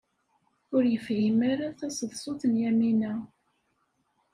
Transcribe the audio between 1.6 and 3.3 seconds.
taseḍsut n Yamina.